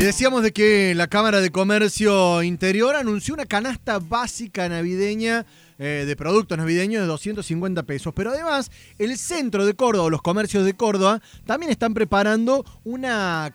Y 0.00 0.02
decíamos 0.02 0.42
de 0.42 0.52
que 0.52 0.94
la 0.94 1.08
Cámara 1.08 1.42
de 1.42 1.50
Comercio 1.50 2.42
Interior 2.42 2.96
anunció 2.96 3.34
una 3.34 3.44
canasta 3.44 3.98
básica 3.98 4.66
navideña 4.66 5.44
eh, 5.78 6.04
de 6.06 6.16
productos 6.16 6.56
navideños 6.56 7.02
de 7.02 7.06
250 7.06 7.82
pesos. 7.82 8.14
Pero 8.16 8.30
además, 8.30 8.70
el 8.98 9.18
centro 9.18 9.66
de 9.66 9.74
Córdoba, 9.74 10.08
los 10.08 10.22
comercios 10.22 10.64
de 10.64 10.72
Córdoba, 10.72 11.20
también 11.44 11.70
están 11.70 11.92
preparando 11.92 12.64
una, 12.82 13.54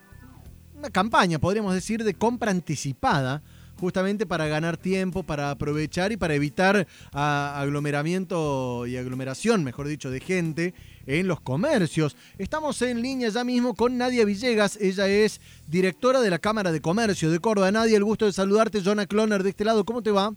una 0.75 0.91
campaña, 0.91 1.39
podríamos 1.39 1.73
decir, 1.73 2.03
de 2.03 2.13
compra 2.13 2.51
anticipada 2.51 3.41
justamente 3.79 4.25
para 4.25 4.47
ganar 4.47 4.77
tiempo, 4.77 5.23
para 5.23 5.51
aprovechar 5.51 6.11
y 6.11 6.17
para 6.17 6.33
evitar 6.33 6.87
a, 7.11 7.59
aglomeramiento 7.59 8.85
y 8.87 8.97
aglomeración, 8.97 9.63
mejor 9.63 9.87
dicho, 9.87 10.09
de 10.09 10.19
gente 10.19 10.73
en 11.05 11.27
los 11.27 11.41
comercios. 11.41 12.15
Estamos 12.37 12.81
en 12.81 13.01
línea 13.01 13.29
ya 13.29 13.43
mismo 13.43 13.75
con 13.75 13.97
Nadia 13.97 14.25
Villegas, 14.25 14.77
ella 14.81 15.07
es 15.07 15.41
directora 15.67 16.21
de 16.21 16.29
la 16.29 16.39
Cámara 16.39 16.71
de 16.71 16.81
Comercio 16.81 17.31
de 17.31 17.39
Córdoba. 17.39 17.71
Nadia, 17.71 17.97
el 17.97 18.03
gusto 18.03 18.25
de 18.25 18.33
saludarte, 18.33 18.81
Jonah 18.83 19.05
Cloner 19.05 19.43
de 19.43 19.49
este 19.49 19.65
lado, 19.65 19.85
¿cómo 19.85 20.01
te 20.01 20.11
va? 20.11 20.33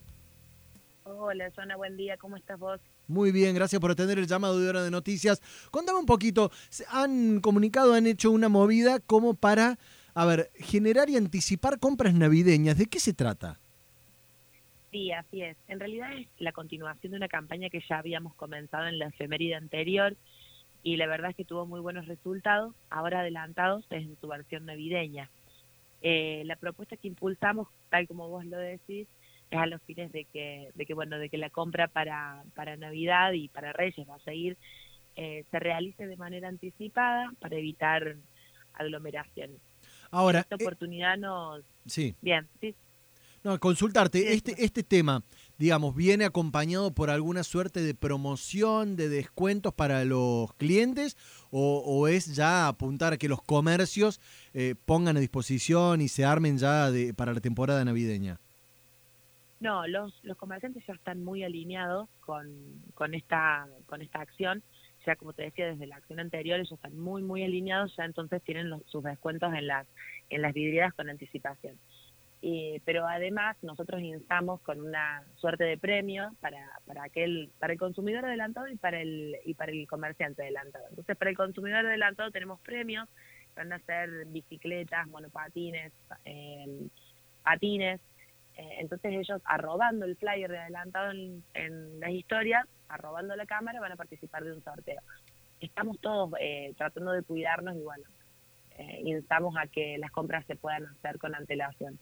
Hola, 1.04 1.50
Jonah, 1.54 1.76
buen 1.76 1.96
día, 1.96 2.16
¿cómo 2.16 2.36
estás 2.36 2.58
vos? 2.58 2.80
Muy 3.08 3.32
bien, 3.32 3.54
gracias 3.54 3.80
por 3.80 3.90
atender 3.90 4.18
el 4.18 4.26
llamado 4.26 4.60
de 4.60 4.68
hora 4.68 4.82
de 4.82 4.90
noticias. 4.90 5.40
Contame 5.70 5.98
un 5.98 6.06
poquito, 6.06 6.50
han 6.90 7.40
comunicado, 7.40 7.94
han 7.94 8.06
hecho 8.06 8.30
una 8.30 8.48
movida 8.48 9.00
como 9.00 9.34
para 9.34 9.78
a 10.18 10.24
ver, 10.24 10.50
generar 10.58 11.08
y 11.08 11.16
anticipar 11.16 11.78
compras 11.78 12.12
navideñas, 12.12 12.76
¿de 12.76 12.86
qué 12.86 12.98
se 12.98 13.14
trata? 13.14 13.60
Sí, 14.90 15.12
así 15.12 15.42
es. 15.42 15.56
En 15.68 15.78
realidad 15.78 16.12
es 16.12 16.26
la 16.38 16.50
continuación 16.50 17.12
de 17.12 17.18
una 17.18 17.28
campaña 17.28 17.70
que 17.70 17.84
ya 17.88 17.98
habíamos 17.98 18.34
comenzado 18.34 18.88
en 18.88 18.98
la 18.98 19.06
efeméride 19.06 19.54
anterior 19.54 20.16
y 20.82 20.96
la 20.96 21.06
verdad 21.06 21.30
es 21.30 21.36
que 21.36 21.44
tuvo 21.44 21.66
muy 21.66 21.78
buenos 21.78 22.08
resultados, 22.08 22.74
ahora 22.90 23.20
adelantados 23.20 23.84
en 23.90 24.16
su 24.20 24.26
versión 24.26 24.66
navideña. 24.66 25.30
Eh, 26.02 26.42
la 26.46 26.56
propuesta 26.56 26.96
que 26.96 27.06
impulsamos, 27.06 27.68
tal 27.88 28.08
como 28.08 28.28
vos 28.28 28.44
lo 28.44 28.58
decís, 28.58 29.06
es 29.52 29.58
a 29.58 29.66
los 29.66 29.80
fines 29.82 30.10
de 30.10 30.24
que, 30.24 30.72
de 30.74 30.84
que 30.84 30.94
bueno, 30.94 31.20
de 31.20 31.28
que 31.28 31.38
la 31.38 31.50
compra 31.50 31.86
para, 31.86 32.42
para 32.56 32.76
Navidad 32.76 33.34
y 33.34 33.46
para 33.46 33.72
Reyes 33.72 34.08
va 34.08 34.16
a 34.16 34.24
seguir, 34.24 34.56
eh, 35.14 35.44
se 35.52 35.60
realice 35.60 36.08
de 36.08 36.16
manera 36.16 36.48
anticipada 36.48 37.32
para 37.38 37.54
evitar 37.54 38.16
aglomeraciones. 38.74 39.60
Ahora, 40.10 40.40
esta 40.40 40.56
eh, 40.56 40.58
oportunidad 40.62 41.16
nos... 41.16 41.64
Sí. 41.86 42.14
Bien, 42.20 42.46
sí. 42.60 42.74
No, 43.44 43.58
consultarte, 43.60 44.32
este, 44.32 44.64
este 44.64 44.82
tema, 44.82 45.22
digamos, 45.58 45.94
¿viene 45.94 46.24
acompañado 46.24 46.90
por 46.90 47.08
alguna 47.08 47.44
suerte 47.44 47.80
de 47.80 47.94
promoción, 47.94 48.96
de 48.96 49.08
descuentos 49.08 49.72
para 49.72 50.04
los 50.04 50.52
clientes 50.54 51.16
o, 51.50 52.08
es 52.08 52.34
ya 52.34 52.68
apuntar 52.68 53.12
a 53.12 53.16
que 53.16 53.28
los 53.28 53.40
comercios 53.40 54.20
eh, 54.54 54.74
pongan 54.84 55.16
a 55.16 55.20
disposición 55.20 56.00
y 56.00 56.08
se 56.08 56.24
armen 56.24 56.58
ya 56.58 56.90
de, 56.90 57.14
para 57.14 57.32
la 57.32 57.40
temporada 57.40 57.84
navideña? 57.84 58.40
No, 59.60 59.86
los, 59.86 60.18
los 60.24 60.36
comerciantes 60.36 60.84
ya 60.86 60.94
están 60.94 61.24
muy 61.24 61.42
alineados 61.42 62.08
con, 62.20 62.48
con, 62.94 63.14
esta, 63.14 63.66
con 63.86 64.02
esta 64.02 64.20
acción 64.20 64.62
ya 65.08 65.16
como 65.16 65.32
te 65.32 65.44
decía, 65.44 65.68
desde 65.68 65.86
la 65.86 65.96
acción 65.96 66.20
anterior 66.20 66.58
ellos 66.58 66.72
están 66.72 66.98
muy, 66.98 67.22
muy 67.22 67.42
alineados, 67.42 67.96
ya 67.96 68.04
entonces 68.04 68.42
tienen 68.42 68.70
sus 68.84 69.02
descuentos 69.02 69.54
en 69.54 69.66
las, 69.66 69.86
en 70.28 70.42
las 70.42 70.52
vidrieras 70.52 70.92
con 70.92 71.08
anticipación. 71.08 71.78
pero 72.84 73.06
además 73.06 73.56
nosotros 73.62 74.02
instamos 74.02 74.60
con 74.60 74.82
una 74.82 75.22
suerte 75.36 75.64
de 75.64 75.78
premio 75.78 76.30
para, 76.40 76.62
para 76.86 77.04
aquel 77.04 77.50
para 77.58 77.72
el 77.72 77.78
consumidor 77.78 78.26
adelantado 78.26 78.68
y 78.68 78.76
para 78.76 79.00
el 79.00 79.36
y 79.46 79.54
para 79.54 79.72
el 79.72 79.86
comerciante 79.86 80.42
adelantado. 80.42 80.84
Entonces 80.90 81.16
para 81.16 81.30
el 81.30 81.36
consumidor 81.38 81.86
adelantado 81.86 82.30
tenemos 82.30 82.60
premios, 82.60 83.08
van 83.56 83.72
a 83.72 83.78
ser 83.78 84.26
bicicletas, 84.26 85.06
monopatines, 85.08 85.90
eh, 86.26 86.86
patines, 87.42 87.98
eh, 88.58 88.78
entonces 88.80 89.12
ellos 89.12 89.40
arrobando 89.44 90.04
el 90.04 90.16
flyer 90.16 90.50
de 90.50 90.58
adelantado 90.58 91.12
en, 91.12 91.44
en 91.54 92.00
las 92.00 92.10
historias, 92.10 92.66
arrobando 92.88 93.36
la 93.36 93.46
cámara, 93.46 93.80
van 93.80 93.92
a 93.92 93.96
participar 93.96 94.44
de 94.44 94.52
un 94.52 94.62
sorteo. 94.62 95.00
Estamos 95.60 95.98
todos 96.00 96.32
eh, 96.40 96.74
tratando 96.76 97.12
de 97.12 97.22
cuidarnos 97.22 97.76
y 97.76 97.80
bueno, 97.80 98.04
eh, 98.76 99.02
instamos 99.04 99.54
a 99.56 99.66
que 99.68 99.96
las 99.98 100.10
compras 100.10 100.44
se 100.46 100.56
puedan 100.56 100.86
hacer 100.86 101.18
con 101.18 101.34
antelación. 101.34 101.98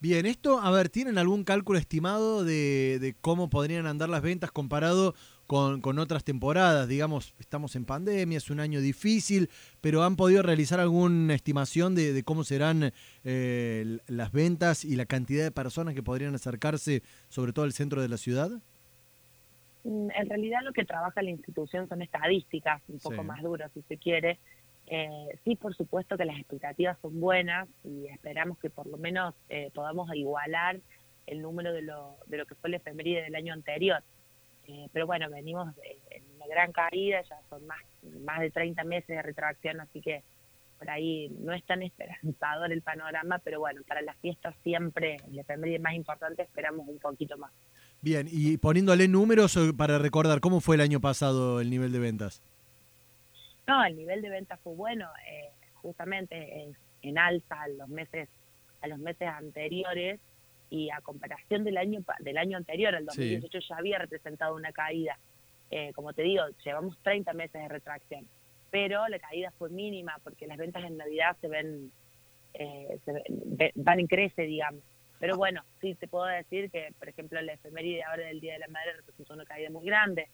Bien, 0.00 0.24
esto, 0.24 0.58
a 0.58 0.70
ver, 0.70 0.88
¿tienen 0.88 1.18
algún 1.18 1.44
cálculo 1.44 1.78
estimado 1.78 2.42
de, 2.42 2.98
de 2.98 3.14
cómo 3.20 3.50
podrían 3.50 3.86
andar 3.86 4.08
las 4.08 4.22
ventas 4.22 4.50
comparado 4.50 5.14
con, 5.50 5.80
con, 5.80 5.98
otras 5.98 6.22
temporadas? 6.22 6.86
Digamos, 6.86 7.34
estamos 7.40 7.74
en 7.74 7.84
pandemia, 7.84 8.38
es 8.38 8.50
un 8.50 8.60
año 8.60 8.80
difícil, 8.80 9.50
pero 9.80 10.04
¿han 10.04 10.14
podido 10.14 10.44
realizar 10.44 10.78
alguna 10.78 11.34
estimación 11.34 11.96
de, 11.96 12.12
de 12.12 12.22
cómo 12.22 12.44
serán 12.44 12.92
eh, 13.24 13.98
las 14.06 14.30
ventas 14.30 14.84
y 14.84 14.94
la 14.94 15.06
cantidad 15.06 15.42
de 15.42 15.50
personas 15.50 15.94
que 15.94 16.04
podrían 16.04 16.36
acercarse, 16.36 17.02
sobre 17.28 17.52
todo 17.52 17.64
al 17.64 17.72
centro 17.72 18.00
de 18.00 18.08
la 18.08 18.16
ciudad? 18.16 18.48
Mm, 19.82 20.10
en 20.14 20.28
realidad 20.28 20.60
lo 20.62 20.72
que 20.72 20.84
trabaja 20.84 21.20
la 21.20 21.30
institución 21.30 21.88
son 21.88 22.00
estadísticas, 22.00 22.80
un 22.86 23.00
poco 23.00 23.24
más 23.24 23.42
duras 23.42 23.72
si 23.74 23.82
se 23.82 23.96
quiere, 23.96 24.38
eh, 24.86 25.36
sí, 25.42 25.56
por 25.56 25.74
supuesto 25.74 26.16
que 26.16 26.26
las 26.26 26.38
expectativas 26.38 26.96
son 27.02 27.18
buenas 27.18 27.68
y 27.82 28.06
esperamos 28.06 28.56
que 28.58 28.70
por 28.70 28.86
lo 28.86 28.98
menos 28.98 29.34
eh, 29.48 29.72
podamos 29.74 30.14
igualar 30.14 30.78
el 31.26 31.42
número 31.42 31.72
de 31.72 31.82
lo, 31.82 32.18
de 32.26 32.36
lo 32.36 32.46
que 32.46 32.54
fue 32.54 32.70
la 32.70 32.76
efeméride 32.76 33.22
del 33.22 33.34
año 33.34 33.52
anterior. 33.52 34.04
Eh, 34.70 34.88
pero 34.92 35.06
bueno, 35.06 35.28
venimos 35.28 35.68
en 36.10 36.22
una 36.36 36.46
gran 36.46 36.70
caída, 36.70 37.22
ya 37.22 37.40
son 37.48 37.66
más, 37.66 37.80
más 38.24 38.40
de 38.40 38.50
30 38.50 38.84
meses 38.84 39.08
de 39.08 39.22
retracción, 39.22 39.80
así 39.80 40.00
que 40.00 40.22
por 40.78 40.88
ahí 40.88 41.28
no 41.40 41.52
es 41.52 41.64
tan 41.64 41.82
esperanzador 41.82 42.72
el 42.72 42.82
panorama, 42.82 43.38
pero 43.42 43.58
bueno, 43.58 43.82
para 43.86 44.00
las 44.00 44.16
fiestas 44.18 44.54
siempre, 44.62 45.16
la 45.32 45.42
efeméride 45.42 45.80
más 45.80 45.94
importante, 45.94 46.42
esperamos 46.42 46.86
un 46.88 46.98
poquito 46.98 47.36
más. 47.36 47.50
Bien, 48.00 48.28
y 48.30 48.56
poniéndole 48.56 49.08
números 49.08 49.58
para 49.76 49.98
recordar, 49.98 50.40
¿cómo 50.40 50.60
fue 50.60 50.76
el 50.76 50.82
año 50.82 51.00
pasado 51.00 51.60
el 51.60 51.68
nivel 51.68 51.92
de 51.92 51.98
ventas? 51.98 52.40
No, 53.66 53.84
el 53.84 53.96
nivel 53.96 54.22
de 54.22 54.30
venta 54.30 54.56
fue 54.56 54.74
bueno, 54.74 55.08
eh, 55.28 55.50
justamente 55.74 56.72
en 57.02 57.18
alza 57.18 57.62
a 57.62 57.68
los 57.68 57.88
meses 57.88 58.28
a 58.82 58.88
los 58.88 58.98
meses 58.98 59.28
anteriores 59.28 60.20
y 60.70 60.88
a 60.90 61.00
comparación 61.00 61.64
del 61.64 61.76
año 61.76 62.00
del 62.20 62.38
año 62.38 62.56
anterior, 62.56 62.94
el 62.94 63.04
2018 63.04 63.58
ya 63.68 63.76
había 63.76 63.98
representado 63.98 64.54
una 64.54 64.72
caída. 64.72 65.18
Eh, 65.70 65.92
como 65.94 66.12
te 66.12 66.22
digo, 66.22 66.44
llevamos 66.64 66.96
30 67.02 67.32
meses 67.32 67.60
de 67.60 67.68
retracción, 67.68 68.26
pero 68.70 69.06
la 69.08 69.18
caída 69.18 69.52
fue 69.58 69.68
mínima 69.68 70.16
porque 70.22 70.46
las 70.46 70.58
ventas 70.58 70.84
en 70.84 70.96
Navidad 70.96 71.36
se 71.40 71.48
ven, 71.48 71.92
eh, 72.54 72.98
van 73.74 74.00
en 74.00 74.06
crece, 74.06 74.42
digamos. 74.42 74.82
Pero 75.18 75.36
bueno, 75.36 75.62
sí 75.80 75.94
te 75.96 76.08
puedo 76.08 76.24
decir 76.24 76.70
que, 76.70 76.94
por 76.98 77.08
ejemplo, 77.08 77.40
la 77.42 77.52
efeméride 77.52 78.02
ahora 78.02 78.24
del 78.26 78.40
Día 78.40 78.54
de 78.54 78.60
la 78.60 78.68
Madre 78.68 78.94
representó 78.94 79.34
una 79.34 79.44
caída 79.44 79.68
muy 79.70 79.84
grande. 79.84 80.28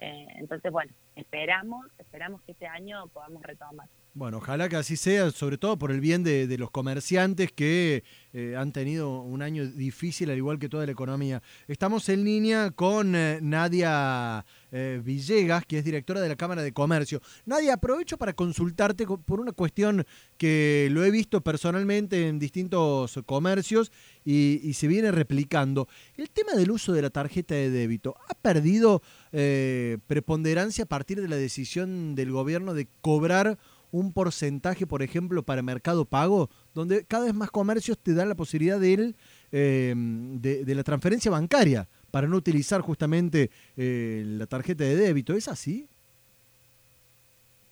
Eh, 0.00 0.26
entonces, 0.36 0.70
bueno, 0.70 0.92
esperamos, 1.16 1.86
esperamos 1.98 2.40
que 2.42 2.52
este 2.52 2.66
año 2.66 3.08
podamos 3.08 3.42
retomar. 3.42 3.88
Bueno, 4.18 4.38
ojalá 4.38 4.68
que 4.68 4.74
así 4.74 4.96
sea, 4.96 5.30
sobre 5.30 5.58
todo 5.58 5.78
por 5.78 5.92
el 5.92 6.00
bien 6.00 6.24
de, 6.24 6.58
los 6.58 6.72
comerciantes 6.72 7.52
que 7.52 8.02
eh, 8.32 8.56
han 8.58 8.72
tenido 8.72 9.20
un 9.20 9.42
año 9.42 9.64
difícil, 9.64 10.28
al 10.28 10.36
igual 10.36 10.58
que 10.58 10.68
toda 10.68 10.84
la 10.86 10.90
economía. 10.90 11.40
Estamos 11.68 12.08
en 12.08 12.24
línea 12.24 12.72
con 12.72 13.14
eh, 13.14 13.38
Nadia 13.40 14.44
Villegas, 14.72 15.64
que 15.64 15.78
es 15.78 15.84
directora 15.84 16.20
de 16.20 16.28
la 16.28 16.34
Cámara 16.34 16.62
de 16.62 16.72
Comercio. 16.72 17.22
Nadia, 17.46 17.74
aprovecho 17.74 18.18
para 18.18 18.32
consultarte 18.32 19.06
por 19.06 19.38
una 19.38 19.52
cuestión 19.52 20.04
que 20.36 20.88
lo 20.90 21.04
he 21.04 21.12
visto 21.12 21.40
personalmente 21.40 22.26
en 22.26 22.40
distintos 22.40 23.20
comercios 23.24 23.92
y 24.24 24.74
se 24.74 24.88
viene 24.88 25.10
replicando. 25.10 25.88
El 26.18 26.28
tema 26.28 26.52
del 26.52 26.70
uso 26.70 26.92
de 26.92 27.00
la 27.00 27.08
tarjeta 27.08 27.54
de 27.54 27.70
débito 27.70 28.14
ha 28.28 28.34
perdido 28.34 29.00
preponderancia 29.30 30.84
a 30.84 30.88
partir 30.88 31.22
de 31.22 31.28
la 31.28 31.36
decisión 31.36 32.14
del 32.14 32.30
gobierno 32.30 32.74
de 32.74 32.88
cobrar 33.00 33.58
un 33.90 34.12
porcentaje, 34.12 34.86
por 34.86 35.02
ejemplo, 35.02 35.42
para 35.42 35.62
Mercado 35.62 36.04
Pago, 36.04 36.50
donde 36.74 37.04
cada 37.04 37.26
vez 37.26 37.34
más 37.34 37.50
comercios 37.50 37.98
te 37.98 38.14
dan 38.14 38.28
la 38.28 38.34
posibilidad 38.34 38.78
de, 38.78 39.14
eh, 39.52 39.94
de, 39.96 40.74
la 40.74 40.82
transferencia 40.82 41.30
bancaria 41.30 41.88
para 42.10 42.26
no 42.26 42.36
utilizar 42.36 42.80
justamente 42.80 43.50
eh, 43.76 44.22
la 44.26 44.46
tarjeta 44.46 44.84
de 44.84 44.96
débito. 44.96 45.34
¿Es 45.34 45.48
así? 45.48 45.88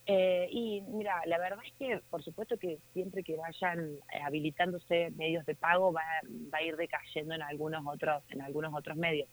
Eh, 0.08 0.49
y 0.52 0.82
mira, 0.82 1.14
la 1.26 1.38
verdad 1.38 1.58
es 1.67 1.73
que 1.79 2.00
por 2.11 2.23
supuesto 2.23 2.56
que 2.56 2.79
siempre 2.93 3.25
que 3.25 3.37
vayan 3.37 3.96
habilitándose 4.25 5.11
medios 5.17 5.44
de 5.46 5.56
pago 5.56 5.93
va, 5.93 6.02
va 6.55 6.58
a 6.58 6.62
ir 6.62 6.76
decayendo 6.76 7.35
en 7.35 7.43
algunos 7.43 7.85
otros 7.85 8.23
en 8.31 8.41
algunos 8.41 8.73
otros 8.73 8.96
medios 8.96 9.29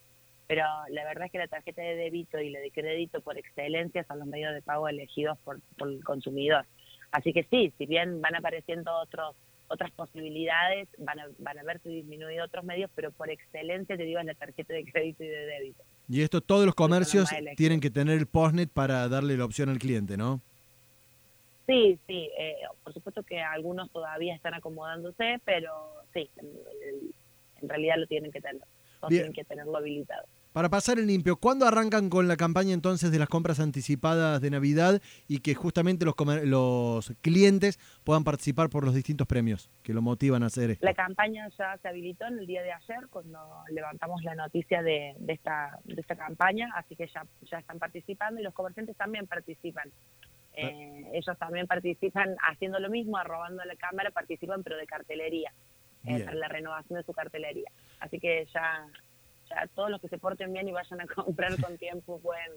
pero 0.46 0.64
la 0.90 1.04
verdad 1.04 1.26
es 1.26 1.32
que 1.32 1.38
la 1.38 1.48
tarjeta 1.48 1.82
de 1.82 1.96
débito 1.96 2.38
y 2.40 2.50
la 2.50 2.60
de 2.60 2.70
crédito 2.70 3.20
por 3.22 3.38
excelencia 3.38 4.04
son 4.04 4.18
los 4.18 4.28
medios 4.28 4.52
de 4.52 4.62
pago 4.62 4.88
elegidos 4.88 5.38
por, 5.38 5.60
el 5.80 6.04
consumidor. 6.04 6.66
Así 7.14 7.32
que 7.32 7.44
sí, 7.44 7.72
si 7.78 7.86
bien 7.86 8.20
van 8.20 8.34
apareciendo 8.34 8.92
otros 8.92 9.36
otras 9.68 9.90
posibilidades, 9.92 10.88
van 10.98 11.20
a, 11.20 11.26
van 11.38 11.58
a 11.58 11.62
verse 11.62 11.88
disminuidos 11.88 12.48
otros 12.48 12.64
medios, 12.64 12.90
pero 12.94 13.12
por 13.12 13.30
excelencia 13.30 13.96
te 13.96 14.02
digo 14.02 14.18
es 14.18 14.26
la 14.26 14.34
tarjeta 14.34 14.74
de 14.74 14.84
crédito 14.84 15.22
y 15.22 15.28
de 15.28 15.46
débito. 15.46 15.82
Y 16.08 16.22
esto 16.22 16.40
todos 16.40 16.66
los 16.66 16.74
comercios 16.74 17.30
tienen 17.56 17.80
que 17.80 17.90
tener 17.90 18.18
el 18.18 18.26
postnet 18.26 18.68
para 18.68 19.08
darle 19.08 19.36
la 19.36 19.44
opción 19.44 19.68
al 19.68 19.78
cliente, 19.78 20.16
¿no? 20.16 20.40
Sí, 21.66 21.98
sí, 22.06 22.28
eh, 22.36 22.56
por 22.82 22.92
supuesto 22.92 23.22
que 23.22 23.40
algunos 23.40 23.90
todavía 23.90 24.34
están 24.34 24.54
acomodándose, 24.54 25.40
pero 25.44 25.70
sí, 26.12 26.28
en, 27.62 27.68
realidad 27.68 27.94
lo 27.96 28.06
tienen 28.06 28.32
que 28.32 28.40
tener, 28.40 28.60
tienen 29.08 29.32
que 29.32 29.44
tenerlo 29.44 29.78
habilitado. 29.78 30.26
Para 30.54 30.68
pasar 30.68 31.00
el 31.00 31.08
limpio, 31.08 31.34
¿cuándo 31.34 31.66
arrancan 31.66 32.08
con 32.08 32.28
la 32.28 32.36
campaña 32.36 32.74
entonces 32.74 33.10
de 33.10 33.18
las 33.18 33.28
compras 33.28 33.58
anticipadas 33.58 34.40
de 34.40 34.50
Navidad 34.50 35.02
y 35.26 35.40
que 35.40 35.52
justamente 35.56 36.04
los, 36.04 36.14
los 36.44 37.12
clientes 37.22 37.80
puedan 38.04 38.22
participar 38.22 38.70
por 38.70 38.84
los 38.84 38.94
distintos 38.94 39.26
premios 39.26 39.68
que 39.82 39.92
lo 39.92 40.00
motivan 40.00 40.44
a 40.44 40.46
hacer 40.46 40.70
esto? 40.70 40.86
La 40.86 40.94
campaña 40.94 41.48
ya 41.58 41.76
se 41.78 41.88
habilitó 41.88 42.26
en 42.26 42.38
el 42.38 42.46
día 42.46 42.62
de 42.62 42.70
ayer 42.70 43.08
cuando 43.10 43.40
levantamos 43.68 44.22
la 44.22 44.36
noticia 44.36 44.80
de, 44.84 45.16
esta, 45.26 45.80
de 45.86 46.00
esta 46.00 46.14
campaña, 46.14 46.70
así 46.76 46.94
que 46.94 47.08
ya, 47.08 47.26
ya 47.50 47.58
están 47.58 47.80
participando 47.80 48.40
y 48.40 48.44
los 48.44 48.54
comerciantes 48.54 48.96
también 48.96 49.26
participan. 49.26 49.90
Eh, 50.52 51.10
ellos 51.14 51.36
también 51.36 51.66
participan 51.66 52.36
haciendo 52.48 52.78
lo 52.78 52.90
mismo, 52.90 53.16
arrobando 53.16 53.64
la 53.64 53.74
cámara, 53.74 54.12
participan 54.12 54.62
pero 54.62 54.76
de 54.76 54.86
cartelería, 54.86 55.52
eh, 56.04 56.20
para 56.20 56.36
la 56.36 56.46
renovación 56.46 56.96
de 57.00 57.04
su 57.04 57.12
cartelería. 57.12 57.72
Así 57.98 58.20
que 58.20 58.46
ya 58.54 58.86
todos 59.74 59.90
los 59.90 60.00
que 60.00 60.08
se 60.08 60.18
porten 60.18 60.52
bien 60.52 60.68
y 60.68 60.72
vayan 60.72 61.00
a 61.00 61.06
comprar 61.14 61.60
con 61.60 61.76
tiempo 61.78 62.18
pueden, 62.20 62.52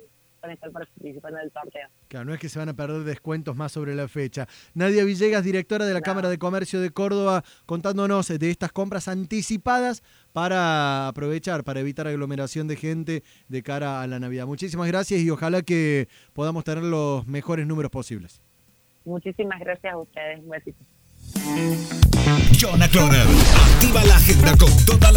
estar 0.52 0.72
participando 0.72 1.40
del 1.40 1.52
sorteo. 1.52 1.88
Claro, 2.08 2.26
no 2.26 2.34
es 2.34 2.40
que 2.40 2.48
se 2.48 2.58
van 2.58 2.70
a 2.70 2.74
perder 2.74 3.04
descuentos 3.04 3.56
más 3.56 3.72
sobre 3.72 3.96
la 3.96 4.08
fecha. 4.08 4.48
Nadia 4.74 5.04
Villegas, 5.04 5.44
directora 5.44 5.86
de 5.86 5.94
la 5.94 6.02
Cámara 6.02 6.30
de 6.30 6.38
Comercio 6.38 6.80
de 6.80 6.92
Córdoba, 6.92 7.44
contándonos 7.66 8.28
de 8.28 8.50
estas 8.50 8.72
compras 8.72 9.08
anticipadas 9.08 10.04
para 10.32 11.10
aprovechar, 11.10 11.64
para 11.64 11.82
evitar 11.82 12.08
aglomeración 12.08 12.68
de 12.68 12.78
gente 12.78 13.24
de 13.50 13.64
cara 13.64 14.02
a 14.02 14.08
la 14.08 14.20
Navidad. 14.20 14.46
Muchísimas 14.46 14.88
gracias 14.88 15.20
y 15.20 15.30
ojalá 15.30 15.64
que 15.64 16.08
podamos 16.34 16.64
tener 16.64 16.84
los 16.84 17.28
mejores 17.28 17.68
números 17.68 17.92
posibles. 17.92 18.42
Muchísimas 19.04 19.60
gracias 19.60 19.94
a 19.94 19.98
ustedes. 19.98 20.40
Un 20.40 20.50
besito. 20.50 20.84
Jonah 22.60 22.86
activa 22.86 24.04
la 24.04 24.16
agenda 24.16 24.58
con 24.58 24.70
toda 24.86 25.12
la 25.12 25.16